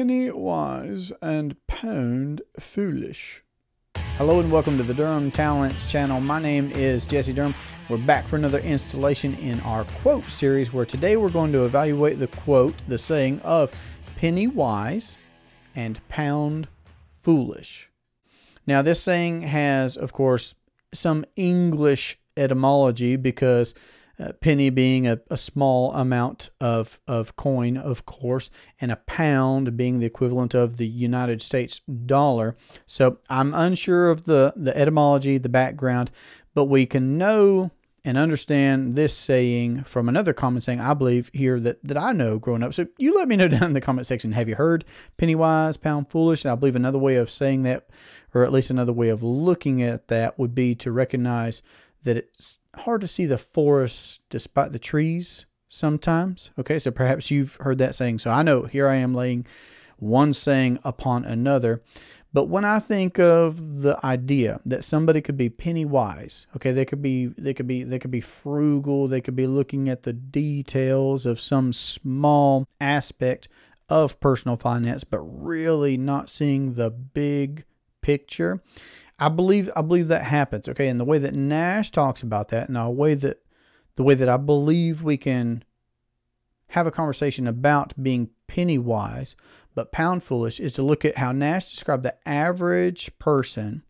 penny 0.00 0.30
wise 0.30 1.12
and 1.20 1.54
pound 1.66 2.40
foolish. 2.58 3.44
Hello 4.16 4.40
and 4.40 4.50
welcome 4.50 4.78
to 4.78 4.82
the 4.82 4.94
Durham 4.94 5.30
Talents 5.30 5.92
channel. 5.92 6.22
My 6.22 6.40
name 6.40 6.72
is 6.72 7.06
Jesse 7.06 7.34
Durham. 7.34 7.54
We're 7.90 7.98
back 7.98 8.26
for 8.26 8.36
another 8.36 8.60
installation 8.60 9.34
in 9.34 9.60
our 9.60 9.84
quote 10.00 10.24
series 10.24 10.72
where 10.72 10.86
today 10.86 11.18
we're 11.18 11.28
going 11.28 11.52
to 11.52 11.66
evaluate 11.66 12.18
the 12.18 12.28
quote, 12.28 12.76
the 12.88 12.96
saying 12.96 13.40
of 13.40 13.72
penny 14.16 14.46
wise 14.46 15.18
and 15.76 16.00
pound 16.08 16.66
foolish. 17.10 17.90
Now, 18.66 18.80
this 18.80 19.02
saying 19.02 19.42
has, 19.42 19.98
of 19.98 20.14
course, 20.14 20.54
some 20.94 21.26
English 21.36 22.18
etymology 22.38 23.16
because 23.16 23.74
uh, 24.20 24.32
penny 24.34 24.70
being 24.70 25.06
a, 25.06 25.18
a, 25.30 25.36
small 25.36 25.92
amount 25.92 26.50
of, 26.60 27.00
of 27.08 27.36
coin, 27.36 27.76
of 27.76 28.04
course, 28.04 28.50
and 28.80 28.92
a 28.92 28.96
pound 28.96 29.76
being 29.76 29.98
the 29.98 30.06
equivalent 30.06 30.54
of 30.54 30.76
the 30.76 30.86
United 30.86 31.40
States 31.40 31.80
dollar. 32.06 32.56
So 32.86 33.18
I'm 33.30 33.54
unsure 33.54 34.10
of 34.10 34.24
the, 34.24 34.52
the 34.56 34.76
etymology, 34.76 35.38
the 35.38 35.48
background, 35.48 36.10
but 36.54 36.66
we 36.66 36.84
can 36.84 37.16
know 37.16 37.70
and 38.04 38.16
understand 38.16 38.94
this 38.94 39.16
saying 39.16 39.84
from 39.84 40.08
another 40.08 40.32
common 40.32 40.60
saying 40.60 40.80
I 40.80 40.94
believe 40.94 41.30
here 41.34 41.60
that, 41.60 41.82
that 41.84 41.96
I 41.96 42.12
know 42.12 42.38
growing 42.38 42.62
up. 42.62 42.74
So 42.74 42.86
you 42.98 43.14
let 43.14 43.28
me 43.28 43.36
know 43.36 43.48
down 43.48 43.64
in 43.64 43.72
the 43.72 43.80
comment 43.80 44.06
section. 44.06 44.32
Have 44.32 44.48
you 44.48 44.56
heard 44.56 44.84
penny 45.16 45.34
wise, 45.34 45.76
pound 45.76 46.10
foolish? 46.10 46.44
And 46.44 46.52
I 46.52 46.54
believe 46.54 46.76
another 46.76 46.98
way 46.98 47.16
of 47.16 47.30
saying 47.30 47.62
that, 47.64 47.88
or 48.34 48.44
at 48.44 48.52
least 48.52 48.70
another 48.70 48.92
way 48.92 49.08
of 49.08 49.22
looking 49.22 49.82
at 49.82 50.08
that, 50.08 50.38
would 50.38 50.54
be 50.54 50.74
to 50.76 50.92
recognize 50.92 51.62
that 52.04 52.16
it's 52.16 52.60
hard 52.76 53.00
to 53.00 53.06
see 53.06 53.26
the 53.26 53.38
forest 53.38 54.20
despite 54.28 54.72
the 54.72 54.78
trees 54.78 55.46
sometimes. 55.68 56.50
Okay, 56.58 56.78
so 56.78 56.90
perhaps 56.90 57.30
you've 57.30 57.56
heard 57.56 57.78
that 57.78 57.94
saying. 57.94 58.18
So 58.18 58.30
I 58.30 58.42
know 58.42 58.62
here 58.62 58.88
I 58.88 58.96
am 58.96 59.14
laying 59.14 59.46
one 59.96 60.32
saying 60.32 60.78
upon 60.82 61.24
another. 61.24 61.82
But 62.32 62.48
when 62.48 62.64
I 62.64 62.78
think 62.78 63.18
of 63.18 63.82
the 63.82 63.98
idea 64.04 64.60
that 64.64 64.84
somebody 64.84 65.20
could 65.20 65.36
be 65.36 65.50
penny 65.50 65.84
wise, 65.84 66.46
okay, 66.56 66.70
they 66.70 66.84
could 66.84 67.02
be 67.02 67.26
they 67.26 67.52
could 67.54 67.66
be 67.66 67.82
they 67.82 67.98
could 67.98 68.12
be 68.12 68.20
frugal, 68.20 69.08
they 69.08 69.20
could 69.20 69.34
be 69.34 69.48
looking 69.48 69.88
at 69.88 70.04
the 70.04 70.12
details 70.12 71.26
of 71.26 71.40
some 71.40 71.72
small 71.72 72.68
aspect 72.80 73.48
of 73.88 74.20
personal 74.20 74.56
finance, 74.56 75.02
but 75.02 75.18
really 75.20 75.96
not 75.96 76.28
seeing 76.30 76.74
the 76.74 76.90
big 76.90 77.64
picture. 78.00 78.62
I 79.20 79.28
believe 79.28 79.70
I 79.76 79.82
believe 79.82 80.08
that 80.08 80.24
happens. 80.24 80.68
Okay, 80.68 80.88
and 80.88 80.98
the 80.98 81.04
way 81.04 81.18
that 81.18 81.34
Nash 81.34 81.90
talks 81.90 82.22
about 82.22 82.48
that, 82.48 82.68
and 82.68 82.76
the 82.76 82.90
way 82.90 83.14
that 83.14 83.42
the 83.96 84.02
way 84.02 84.14
that 84.14 84.28
I 84.28 84.38
believe 84.38 85.02
we 85.02 85.16
can 85.16 85.62
have 86.68 86.86
a 86.86 86.90
conversation 86.90 87.46
about 87.46 88.00
being 88.02 88.30
penny 88.46 88.78
wise 88.78 89.36
but 89.74 89.92
pound 89.92 90.22
foolish 90.22 90.58
is 90.58 90.72
to 90.72 90.82
look 90.82 91.04
at 91.04 91.18
how 91.18 91.32
Nash 91.32 91.70
described 91.70 92.02
the 92.02 92.16
average 92.28 93.16
person 93.18 93.82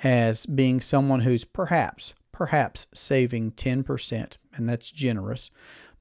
as 0.00 0.46
being 0.46 0.80
someone 0.80 1.20
who's 1.20 1.44
perhaps 1.44 2.14
perhaps 2.32 2.86
saving 2.92 3.52
10% 3.52 4.36
and 4.54 4.68
that's 4.68 4.90
generous 4.90 5.50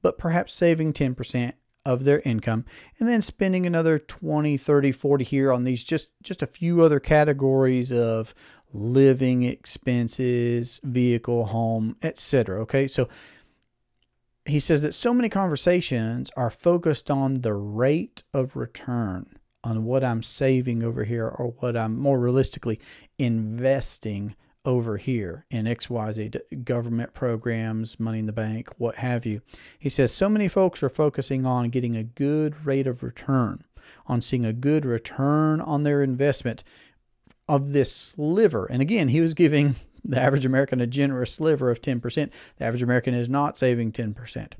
but 0.02 0.18
perhaps 0.18 0.54
saving 0.54 0.92
10% 0.92 1.54
of 1.86 2.04
their 2.04 2.22
income 2.22 2.66
and 3.00 3.08
then 3.08 3.22
spending 3.22 3.66
another 3.66 4.00
20 4.00 4.58
30 4.58 4.92
40 4.92 5.24
here 5.24 5.52
on 5.52 5.64
these 5.64 5.84
just 5.84 6.10
just 6.24 6.42
a 6.42 6.48
few 6.48 6.82
other 6.82 7.00
categories 7.00 7.92
of 7.92 8.34
living 8.74 9.44
expenses 9.44 10.80
vehicle 10.84 11.46
home 11.46 11.96
etc 12.02 12.62
okay? 12.62 12.88
So 12.88 13.08
he 14.46 14.60
says 14.60 14.82
that 14.84 14.94
so 14.94 15.14
many 15.14 15.30
conversations 15.30 16.30
are 16.38 16.50
focused 16.50 17.10
on 17.10 17.42
the 17.42 17.54
rate 17.54 18.24
of 18.34 18.56
return 18.56 19.38
on 19.64 19.84
what 19.84 20.04
i'm 20.04 20.22
saving 20.22 20.84
over 20.84 21.04
here 21.04 21.28
or 21.28 21.48
what 21.60 21.76
i'm 21.76 21.98
more 21.98 22.20
realistically 22.20 22.80
investing 23.18 24.36
over 24.66 24.98
here 24.98 25.46
in 25.50 25.66
XYZ 25.66 26.66
government 26.66 27.14
programs, 27.14 28.00
money 28.00 28.20
in 28.20 28.26
the 28.26 28.34
bank, 28.34 28.70
what 28.78 28.96
have 28.96 29.26
you. 29.26 29.42
He 29.78 29.90
says 29.90 30.14
so 30.14 30.28
many 30.28 30.48
folks 30.48 30.82
are 30.84 30.90
focusing 30.90 31.46
on 31.46 31.70
getting 31.70 31.96
a 31.96 32.04
good 32.04 32.66
rate 32.66 32.88
of 32.88 33.04
return, 33.04 33.64
on 34.08 34.22
seeing 34.22 34.46
a 34.46 34.54
good 34.54 34.86
return 34.86 35.62
on 35.62 35.84
their 35.84 36.02
investment 36.02 36.64
of 37.48 37.74
this 37.74 37.96
sliver. 37.96 38.66
And 38.66 38.82
again, 38.82 39.10
he 39.10 39.22
was 39.22 39.34
giving 39.34 39.76
the 40.04 40.20
average 40.20 40.46
American 40.46 40.82
a 40.82 40.88
generous 40.88 41.34
sliver 41.34 41.70
of 41.70 41.82
10%. 41.82 42.32
The 42.58 42.66
average 42.66 42.84
American 42.84 43.14
is 43.14 43.30
not 43.30 43.58
saving 43.58 43.92
10%. 43.92 44.54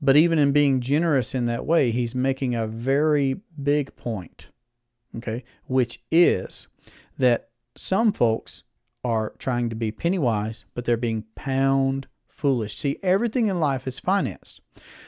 But 0.00 0.16
even 0.16 0.38
in 0.38 0.52
being 0.52 0.80
generous 0.80 1.34
in 1.34 1.46
that 1.46 1.64
way, 1.64 1.90
he's 1.90 2.14
making 2.14 2.54
a 2.54 2.66
very 2.66 3.40
big 3.60 3.96
point, 3.96 4.50
okay, 5.16 5.42
which 5.66 6.02
is 6.10 6.68
that 7.18 7.48
some 7.74 8.12
folks 8.12 8.62
are 9.06 9.32
trying 9.38 9.70
to 9.70 9.76
be 9.76 9.92
penny 9.92 10.18
wise, 10.18 10.64
but 10.74 10.84
they're 10.84 10.96
being 10.96 11.24
pound 11.36 12.08
foolish. 12.26 12.76
See, 12.76 12.98
everything 13.04 13.46
in 13.46 13.60
life 13.60 13.86
is 13.86 14.00
financed. 14.00 14.60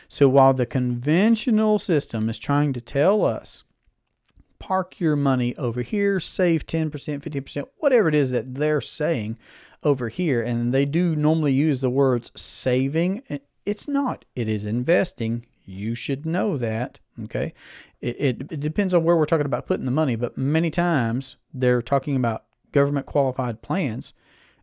So 0.07 0.29
while 0.29 0.55
the 0.55 0.67
conventional 0.67 1.81
system 1.81 2.29
is 2.29 2.39
trying 2.39 2.73
to 2.75 2.81
tell 2.81 3.25
us, 3.25 3.65
park 4.61 5.01
your 5.01 5.17
money 5.17 5.57
over 5.57 5.83
here, 5.83 6.21
save 6.21 6.65
10%, 6.65 6.91
15%, 6.91 7.65
whatever 7.79 8.09
it 8.09 8.15
is 8.15 8.31
that 8.31 8.55
they're 8.55 8.81
saying 8.81 9.37
over 9.83 10.09
here, 10.09 10.43
and 10.43 10.73
they 10.73 10.85
do 10.85 11.17
normally 11.17 11.53
use 11.53 11.81
the 11.81 11.91
words 11.91 12.31
saving. 12.37 13.23
Eh, 13.29 13.39
it's 13.67 13.89
not, 13.89 14.25
it 14.37 14.49
is 14.49 14.65
investing. 14.65 15.45
You 15.65 15.97
should 15.97 16.25
know 16.25 16.57
that. 16.57 17.01
Okay. 17.25 17.53
It, 18.01 18.17
it, 18.19 18.53
it 18.53 18.61
depends 18.61 18.95
on 18.95 19.03
where 19.03 19.17
we're 19.17 19.27
talking 19.27 19.45
about 19.45 19.67
putting 19.67 19.87
the 19.87 19.91
money, 19.91 20.15
but 20.15 20.39
many 20.39 20.71
times 20.71 21.37
they're 21.53 21.83
talking 21.83 22.15
about 22.15 22.45
government 22.73 23.07
qualified 23.07 23.63
plans. 23.63 24.15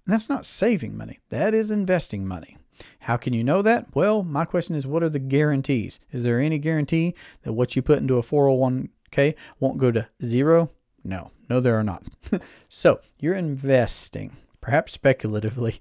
And 0.05 0.13
that's 0.13 0.29
not 0.29 0.45
saving 0.45 0.97
money, 0.97 1.19
that 1.29 1.53
is 1.53 1.71
investing 1.71 2.27
money. 2.27 2.57
How 2.99 3.17
can 3.17 3.33
you 3.33 3.43
know 3.43 3.61
that? 3.61 3.87
Well, 3.95 4.23
my 4.23 4.45
question 4.45 4.75
is 4.75 4.85
what 4.85 5.03
are 5.03 5.09
the 5.09 5.19
guarantees? 5.19 5.99
Is 6.11 6.23
there 6.23 6.39
any 6.39 6.57
guarantee 6.59 7.15
that 7.43 7.53
what 7.53 7.75
you 7.75 7.81
put 7.81 7.99
into 7.99 8.17
a 8.17 8.21
401k 8.23 9.35
won't 9.59 9.77
go 9.77 9.91
to 9.91 10.07
zero? 10.23 10.69
No, 11.03 11.31
no, 11.49 11.59
there 11.59 11.77
are 11.77 11.83
not. 11.83 12.03
so 12.67 12.99
you're 13.19 13.35
investing, 13.35 14.35
perhaps 14.61 14.91
speculatively. 14.91 15.79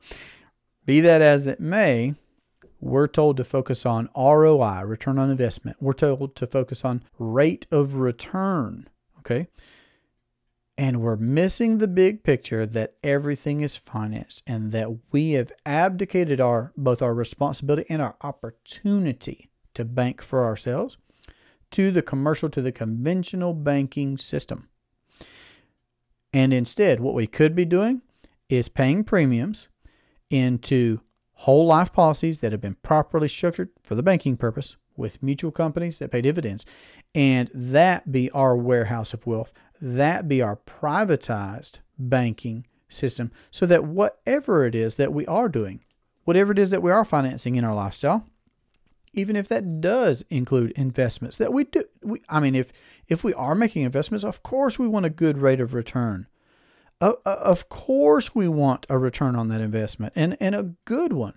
Be 0.86 1.00
that 1.00 1.22
as 1.22 1.46
it 1.46 1.60
may, 1.60 2.14
we're 2.80 3.08
told 3.08 3.38
to 3.38 3.44
focus 3.44 3.86
on 3.86 4.10
ROI, 4.16 4.82
return 4.84 5.18
on 5.18 5.30
investment. 5.30 5.78
We're 5.80 5.94
told 5.94 6.36
to 6.36 6.46
focus 6.46 6.84
on 6.84 7.02
rate 7.18 7.66
of 7.70 7.94
return. 7.96 8.88
Okay 9.18 9.48
and 10.76 11.00
we're 11.00 11.16
missing 11.16 11.78
the 11.78 11.86
big 11.86 12.24
picture 12.24 12.66
that 12.66 12.94
everything 13.02 13.60
is 13.60 13.76
financed 13.76 14.42
and 14.46 14.72
that 14.72 14.88
we 15.12 15.32
have 15.32 15.52
abdicated 15.64 16.40
our 16.40 16.72
both 16.76 17.00
our 17.00 17.14
responsibility 17.14 17.88
and 17.88 18.02
our 18.02 18.16
opportunity 18.22 19.50
to 19.74 19.84
bank 19.84 20.20
for 20.20 20.44
ourselves 20.44 20.96
to 21.70 21.90
the 21.90 22.02
commercial 22.02 22.48
to 22.48 22.62
the 22.62 22.72
conventional 22.72 23.54
banking 23.54 24.18
system. 24.18 24.68
And 26.32 26.52
instead, 26.52 27.00
what 27.00 27.14
we 27.14 27.26
could 27.26 27.54
be 27.54 27.64
doing 27.64 28.02
is 28.48 28.68
paying 28.68 29.04
premiums 29.04 29.68
into 30.30 31.00
whole 31.34 31.66
life 31.66 31.92
policies 31.92 32.41
that 32.41 32.52
have 32.52 32.60
been 32.60 32.76
properly 32.82 33.28
structured 33.28 33.70
for 33.82 33.94
the 33.94 34.02
banking 34.02 34.36
purpose 34.36 34.76
with 34.96 35.22
mutual 35.22 35.50
companies 35.50 35.98
that 35.98 36.10
pay 36.10 36.20
dividends. 36.20 36.64
And 37.14 37.48
that 37.52 38.10
be 38.10 38.30
our 38.30 38.56
warehouse 38.56 39.12
of 39.12 39.26
wealth. 39.26 39.52
That 39.87 40.28
be 40.28 40.41
our 40.41 40.56
privatized 40.56 41.81
banking 41.99 42.67
system 42.89 43.31
so 43.50 43.67
that 43.67 43.84
whatever 43.84 44.65
it 44.65 44.75
is 44.75 44.97
that 44.97 45.12
we 45.12 45.27
are 45.27 45.47
doing, 45.47 45.84
whatever 46.25 46.53
it 46.53 46.59
is 46.59 46.71
that 46.71 46.83
we 46.83 46.91
are 46.91 47.05
financing 47.05 47.56
in 47.56 47.65
our 47.65 47.75
lifestyle, 47.75 48.27
even 49.12 49.37
if 49.37 49.47
that 49.49 49.83
does 49.83 50.25
include 50.31 50.71
investments 50.71 51.37
that 51.37 51.53
we 51.53 51.65
do 51.65 51.84
we, 52.03 52.22
I 52.31 52.41
mean 52.41 52.55
if 52.55 52.72
if 53.09 53.22
we 53.22 53.34
are 53.34 53.55
making 53.55 53.83
investments, 53.83 54.25
of 54.25 54.42
course 54.42 54.78
we 54.78 54.89
want 54.89 55.04
a 55.04 55.10
good 55.10 55.36
rate 55.36 55.60
of 55.60 55.75
return. 55.75 56.28
Of 57.03 57.69
course 57.69 58.34
we 58.34 58.48
want 58.48 58.87
a 58.89 58.97
return 58.97 59.37
on 59.37 59.48
that 59.48 59.60
investment 59.60 60.15
and 60.16 60.34
and 60.41 60.54
a 60.54 60.72
good 60.87 61.13
one. 61.13 61.34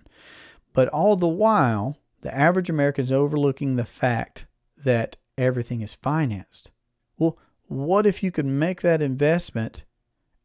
But 0.72 0.88
all 0.88 1.16
the 1.16 1.28
while 1.28 1.98
the 2.22 2.34
average 2.34 2.70
American 2.70 3.04
is 3.04 3.12
overlooking 3.12 3.76
the 3.76 3.84
fact 3.84 4.46
that 4.84 5.18
everything 5.36 5.82
is 5.82 5.92
financed. 5.92 6.70
Well, 7.18 7.36
what 7.68 8.06
if 8.06 8.22
you 8.22 8.30
could 8.30 8.46
make 8.46 8.80
that 8.80 9.00
investment 9.02 9.84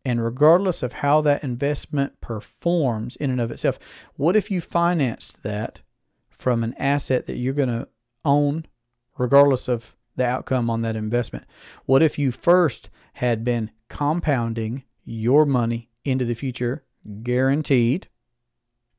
and 0.06 0.24
regardless 0.24 0.84
of 0.84 0.94
how 0.94 1.22
that 1.22 1.44
investment 1.44 2.20
performs 2.20 3.16
in 3.16 3.32
and 3.32 3.40
of 3.40 3.52
itself, 3.52 3.80
what 4.16 4.36
if 4.36 4.52
you 4.52 4.60
financed 4.60 5.44
that 5.44 5.82
from 6.30 6.64
an 6.64 6.74
asset 6.78 7.26
that 7.26 7.38
you're 7.38 7.54
going 7.54 7.70
to 7.70 7.88
own 8.26 8.66
regardless 9.18 9.70
of 9.70 9.96
the 10.18 10.26
outcome 10.26 10.70
on 10.70 10.82
that 10.82 10.98
investment? 10.98 11.46
What 11.86 12.04
if 12.04 12.20
you 12.20 12.32
first 12.32 12.90
had 13.14 13.44
been 13.44 13.72
compounding 13.88 14.84
your 15.06 15.46
money 15.46 15.90
into 16.04 16.26
the 16.26 16.34
future 16.34 16.84
guaranteed 17.22 18.08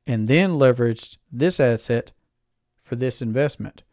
and 0.07 0.27
then 0.27 0.51
leveraged 0.51 1.17
this 1.31 1.59
asset 1.59 2.13
for 2.77 2.95
this 2.95 3.21
investment? 3.21 3.83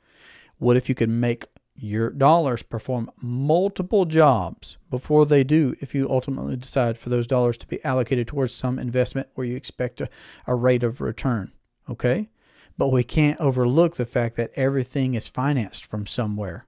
What 0.56 0.79
if 0.79 0.88
you 0.88 0.94
could 0.94 1.11
make 1.11 1.44
your 1.74 2.10
dollars 2.10 2.62
perform 2.62 3.10
multiple 3.20 4.04
jobs 4.04 4.76
before 4.90 5.26
they 5.26 5.42
do 5.42 5.74
if 5.80 5.94
you 5.94 6.08
ultimately 6.08 6.56
decide 6.56 6.98
for 6.98 7.08
those 7.08 7.26
dollars 7.26 7.56
to 7.58 7.66
be 7.66 7.82
allocated 7.84 8.26
towards 8.28 8.54
some 8.54 8.78
investment 8.78 9.28
where 9.34 9.46
you 9.46 9.56
expect 9.56 10.00
a, 10.00 10.08
a 10.46 10.54
rate 10.54 10.82
of 10.82 11.00
return. 11.00 11.52
Okay? 11.88 12.28
But 12.76 12.88
we 12.88 13.04
can't 13.04 13.40
overlook 13.40 13.96
the 13.96 14.04
fact 14.04 14.36
that 14.36 14.52
everything 14.54 15.14
is 15.14 15.28
financed 15.28 15.86
from 15.86 16.06
somewhere 16.06 16.66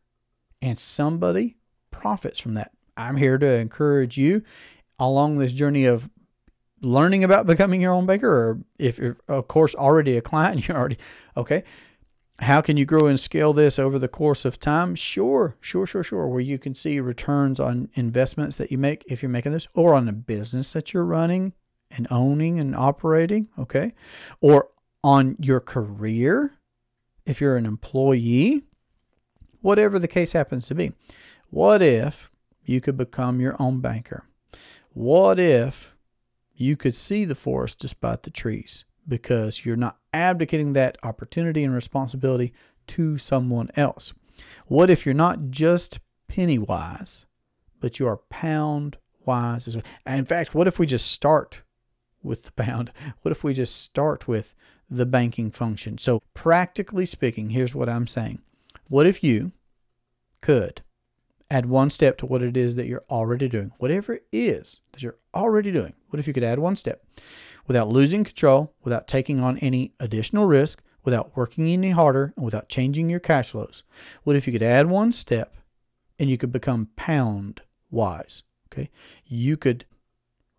and 0.61 0.79
somebody 0.79 1.57
profits 1.91 2.41
from 2.41 2.55
that. 2.55 2.73
I'm 2.97 3.17
here 3.17 3.39
to 3.39 3.59
encourage 3.59 4.17
you 4.17 4.43
along 4.99 5.39
this 5.39 5.53
journey 5.53 5.85
of 5.85 6.09
learning 6.81 7.25
about 7.25 7.47
becoming 7.47 7.81
your 7.81 7.93
own 7.93 8.07
banker, 8.07 8.31
or 8.31 8.61
if 8.79 8.99
you're, 8.99 9.17
of 9.29 9.49
course, 9.49 9.75
already 9.75 10.17
a 10.17 10.21
client, 10.21 10.69
you're 10.69 10.77
already 10.77 10.99
okay. 11.37 11.65
How 12.41 12.61
can 12.61 12.77
you 12.77 12.85
grow 12.85 13.07
and 13.07 13.19
scale 13.19 13.53
this 13.53 13.79
over 13.79 13.99
the 13.99 14.09
course 14.09 14.45
of 14.45 14.59
time? 14.59 14.97
Sure, 14.97 15.57
sure, 15.61 15.87
sure, 15.87 16.03
sure. 16.03 16.27
Where 16.27 16.41
you 16.41 16.59
can 16.59 16.75
see 16.75 16.99
returns 16.99 17.61
on 17.61 17.91
investments 17.95 18.57
that 18.57 18.73
you 18.73 18.79
make 18.79 19.05
if 19.07 19.23
you're 19.23 19.31
making 19.31 19.53
this, 19.53 19.69
or 19.73 19.95
on 19.95 20.09
a 20.09 20.13
business 20.13 20.73
that 20.73 20.93
you're 20.93 21.05
running 21.05 21.53
and 21.93 22.09
owning 22.11 22.59
and 22.59 22.75
operating, 22.75 23.49
okay? 23.57 23.95
Or 24.41 24.71
on 25.05 25.37
your 25.39 25.61
career 25.61 26.59
if 27.25 27.41
you're 27.41 27.57
an 27.57 27.67
employee, 27.67 28.65
whatever 29.61 29.99
the 29.99 30.09
case 30.09 30.33
happens 30.33 30.67
to 30.69 30.75
be. 30.75 30.93
What 31.51 31.83
if 31.83 32.31
you 32.65 32.81
could 32.81 32.97
become 32.97 33.41
your 33.41 33.55
own 33.61 33.81
banker? 33.81 34.25
What 34.93 35.39
if 35.39 35.95
you 36.55 36.77
could 36.77 36.95
see 36.95 37.25
the 37.25 37.35
forest 37.35 37.79
despite 37.79 38.25
the 38.25 38.31
trees 38.31 38.85
because 39.09 39.65
you're 39.65 39.77
not 39.77 39.99
abdicating 40.13 40.73
that 40.73 40.99
opportunity 41.03 41.65
and 41.65 41.75
responsibility 41.75 42.53
to 42.89 43.19
someone 43.19 43.71
else? 43.77 44.13
What 44.67 44.91
if 44.91 45.05
you're 45.05 45.15
not 45.15 45.51
just 45.51 46.01
penny 46.29 46.59
wise, 46.59 47.27
but 47.81 47.99
you 47.99 48.07
are 48.07 48.19
pound 48.29 48.99
wise? 49.25 49.67
And 50.07 50.19
in 50.19 50.25
fact, 50.25 50.55
what 50.55 50.67
if 50.67 50.79
we 50.79 50.87
just 50.87 51.11
start 51.11 51.63
with 52.23 52.45
the 52.45 52.53
pound? 52.53 52.91
What 53.23 53.33
if 53.33 53.45
we 53.45 53.55
just 53.55 53.77
start 53.77 54.27
with 54.29 54.55
the 54.91 55.07
banking 55.07 55.51
function? 55.51 55.99
So, 55.99 56.23
practically 56.35 57.07
speaking, 57.07 57.51
here's 57.51 57.75
what 57.75 57.89
I'm 57.89 58.07
saying. 58.07 58.41
What 58.89 59.07
if 59.07 59.25
you 59.25 59.53
could 60.43 60.83
add 61.51 61.67
one 61.67 61.91
step 61.91 62.17
to 62.19 62.27
what 62.27 62.43
it 62.43 62.57
is 62.57 62.77
that 62.77 62.87
you're 62.87 63.05
already 63.11 63.49
doing, 63.49 63.73
whatever 63.79 64.15
it 64.15 64.27
is 64.33 64.81
that 64.93 65.03
you're 65.03 65.19
already 65.35 65.71
doing. 65.71 65.95
What 66.09 66.19
if 66.19 66.27
you 66.27 66.33
could 66.33 66.45
add 66.45 66.59
one 66.59 66.77
step 66.77 67.05
without 67.67 67.89
losing 67.89 68.25
control, 68.25 68.75
without 68.83 69.09
taking 69.09 69.41
on 69.41 69.59
any 69.59 69.93
additional 69.99 70.47
risk, 70.47 70.83
without 71.05 71.37
working 71.37 71.69
any 71.69 71.91
harder, 71.91 72.33
and 72.37 72.45
without 72.45 72.69
changing 72.69 73.11
your 73.11 73.21
cash 73.21 73.51
flows? 73.51 73.85
What 74.23 74.37
if 74.37 74.47
you 74.47 74.53
could 74.53 74.63
add 74.63 74.89
one 74.89 75.13
step 75.13 75.57
and 76.19 76.31
you 76.31 76.39
could 76.39 76.53
become 76.53 76.89
pound 76.97 77.63
wise? 77.91 78.43
Okay. 78.73 78.91
You 79.27 79.57
could 79.57 79.85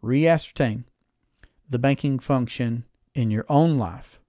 re 0.02 0.28
ascertain 0.28 0.86
the 1.70 1.80
banking 1.80 2.20
function 2.20 2.86
in 3.14 3.32
your 3.32 3.46
own 3.50 3.78
life 3.78 4.20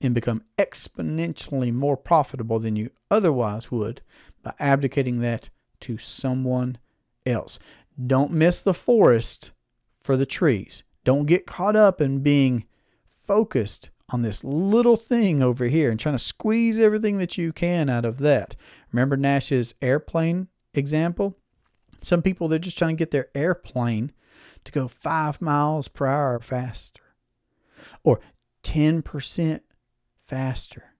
and 0.00 0.14
become 0.14 0.42
exponentially 0.58 1.72
more 1.72 1.96
profitable 1.96 2.58
than 2.58 2.76
you 2.76 2.90
otherwise 3.10 3.70
would 3.70 4.02
by 4.42 4.52
abdicating 4.58 5.20
that 5.20 5.50
to 5.80 5.98
someone 5.98 6.78
else. 7.26 7.58
Don't 8.06 8.30
miss 8.30 8.60
the 8.60 8.74
forest 8.74 9.50
for 10.00 10.16
the 10.16 10.26
trees. 10.26 10.82
Don't 11.04 11.26
get 11.26 11.46
caught 11.46 11.76
up 11.76 12.00
in 12.00 12.20
being 12.20 12.66
focused 13.08 13.90
on 14.10 14.22
this 14.22 14.42
little 14.44 14.96
thing 14.96 15.42
over 15.42 15.66
here 15.66 15.90
and 15.90 15.98
trying 15.98 16.16
to 16.16 16.22
squeeze 16.22 16.78
everything 16.78 17.18
that 17.18 17.38
you 17.38 17.52
can 17.52 17.88
out 17.88 18.04
of 18.04 18.18
that. 18.18 18.56
Remember 18.92 19.16
Nash's 19.16 19.74
airplane 19.80 20.48
example? 20.74 21.36
Some 22.02 22.22
people, 22.22 22.48
they're 22.48 22.58
just 22.58 22.78
trying 22.78 22.96
to 22.96 22.98
get 22.98 23.10
their 23.10 23.28
airplane 23.34 24.12
to 24.64 24.72
go 24.72 24.88
five 24.88 25.40
miles 25.40 25.88
per 25.88 26.06
hour 26.06 26.40
faster 26.40 27.02
or 28.02 28.20
10% 28.62 29.60
faster. 30.18 30.94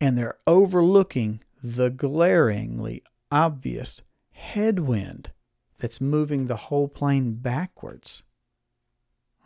And 0.00 0.18
they're 0.18 0.38
overlooking 0.46 1.42
the 1.62 1.90
glaringly 1.90 3.02
obvious 3.30 4.02
headwind 4.30 5.30
that's 5.78 6.00
moving 6.00 6.46
the 6.46 6.56
whole 6.56 6.88
plane 6.88 7.34
backwards. 7.34 8.22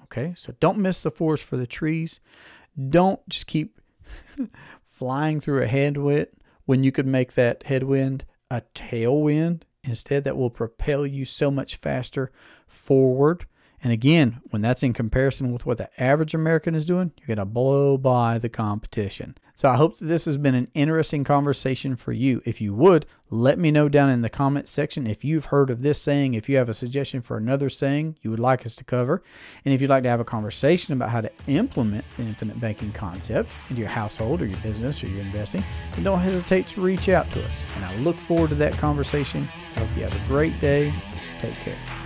Okay, 0.06 0.34
so 0.36 0.54
don't 0.60 0.78
miss 0.78 1.02
the 1.02 1.10
forest 1.10 1.44
for 1.44 1.56
the 1.56 1.66
trees. 1.66 2.20
Don't 2.88 3.26
just 3.28 3.46
keep 3.46 3.80
flying 4.82 5.40
through 5.40 5.62
a 5.62 5.66
headwind 5.66 6.28
when 6.64 6.84
you 6.84 6.92
could 6.92 7.06
make 7.06 7.32
that 7.34 7.64
headwind 7.64 8.24
a 8.50 8.62
tailwind 8.74 9.62
instead 9.82 10.24
that 10.24 10.36
will 10.36 10.50
propel 10.50 11.06
you 11.06 11.24
so 11.24 11.50
much 11.50 11.76
faster 11.76 12.30
forward 12.66 13.46
and 13.82 13.92
again, 13.92 14.40
when 14.50 14.62
that's 14.62 14.82
in 14.82 14.92
comparison 14.92 15.52
with 15.52 15.66
what 15.66 15.78
the 15.78 15.88
average 16.02 16.34
American 16.34 16.74
is 16.74 16.86
doing, 16.86 17.12
you're 17.18 17.26
going 17.26 17.38
to 17.38 17.44
blow 17.44 17.98
by 17.98 18.38
the 18.38 18.48
competition. 18.48 19.36
So 19.54 19.70
I 19.70 19.76
hope 19.76 19.96
that 19.98 20.04
this 20.04 20.26
has 20.26 20.36
been 20.36 20.54
an 20.54 20.68
interesting 20.74 21.24
conversation 21.24 21.96
for 21.96 22.12
you. 22.12 22.42
If 22.44 22.60
you 22.60 22.74
would, 22.74 23.06
let 23.30 23.58
me 23.58 23.70
know 23.70 23.88
down 23.88 24.10
in 24.10 24.20
the 24.20 24.28
comment 24.28 24.68
section 24.68 25.06
if 25.06 25.24
you've 25.24 25.46
heard 25.46 25.70
of 25.70 25.80
this 25.80 26.00
saying, 26.00 26.34
if 26.34 26.46
you 26.46 26.58
have 26.58 26.68
a 26.68 26.74
suggestion 26.74 27.22
for 27.22 27.38
another 27.38 27.70
saying 27.70 28.18
you 28.20 28.30
would 28.30 28.38
like 28.38 28.66
us 28.66 28.76
to 28.76 28.84
cover, 28.84 29.22
and 29.64 29.72
if 29.72 29.80
you'd 29.80 29.88
like 29.88 30.02
to 30.02 30.10
have 30.10 30.20
a 30.20 30.24
conversation 30.24 30.92
about 30.92 31.08
how 31.08 31.22
to 31.22 31.32
implement 31.46 32.04
the 32.18 32.24
infinite 32.24 32.60
banking 32.60 32.92
concept 32.92 33.54
into 33.70 33.80
your 33.80 33.88
household 33.88 34.42
or 34.42 34.46
your 34.46 34.60
business 34.60 35.02
or 35.02 35.06
your 35.06 35.22
investing, 35.22 35.64
then 35.94 36.04
don't 36.04 36.20
hesitate 36.20 36.68
to 36.68 36.82
reach 36.82 37.08
out 37.08 37.30
to 37.30 37.42
us. 37.42 37.62
And 37.76 37.84
I 37.86 37.96
look 38.00 38.16
forward 38.16 38.50
to 38.50 38.56
that 38.56 38.76
conversation. 38.76 39.48
I 39.76 39.80
hope 39.80 39.96
you 39.96 40.02
have 40.02 40.14
a 40.14 40.28
great 40.28 40.60
day. 40.60 40.92
Take 41.38 41.54
care. 41.54 42.05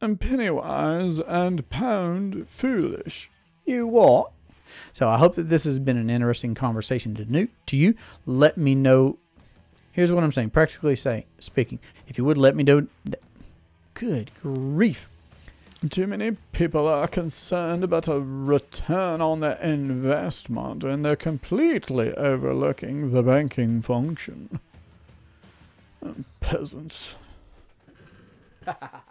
And 0.00 0.20
pennywise 0.20 1.20
and 1.20 1.68
pound 1.70 2.48
foolish. 2.48 3.30
You 3.64 3.86
what? 3.86 4.32
So 4.92 5.08
I 5.08 5.18
hope 5.18 5.34
that 5.34 5.44
this 5.44 5.64
has 5.64 5.78
been 5.78 5.96
an 5.96 6.10
interesting 6.10 6.54
conversation 6.54 7.14
to 7.16 7.24
new 7.24 7.48
to 7.66 7.76
you. 7.76 7.94
Let 8.26 8.56
me 8.56 8.74
know. 8.74 9.18
Here's 9.92 10.12
what 10.12 10.24
I'm 10.24 10.32
saying. 10.32 10.50
Practically 10.50 10.96
say 10.96 11.26
speaking. 11.38 11.78
If 12.06 12.18
you 12.18 12.24
would 12.24 12.38
let 12.38 12.54
me 12.54 12.62
know. 12.64 12.86
Good 13.94 14.30
grief. 14.40 15.08
Too 15.90 16.06
many 16.06 16.32
people 16.52 16.88
are 16.88 17.06
concerned 17.06 17.84
about 17.84 18.08
a 18.08 18.18
return 18.18 19.20
on 19.20 19.40
their 19.40 19.56
investment 19.56 20.82
and 20.82 21.04
they're 21.04 21.16
completely 21.16 22.12
overlooking 22.14 23.12
the 23.12 23.22
banking 23.22 23.80
function. 23.82 24.60
Peasants. 26.40 27.16